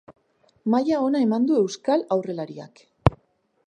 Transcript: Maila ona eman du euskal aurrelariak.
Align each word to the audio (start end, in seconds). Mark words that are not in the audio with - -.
Maila 0.75 1.03
ona 1.09 1.21
eman 1.27 1.47
du 1.51 1.59
euskal 1.67 2.07
aurrelariak. 2.17 2.87